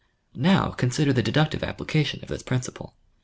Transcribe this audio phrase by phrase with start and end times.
[0.33, 2.95] Now consider the deductive application of this principle.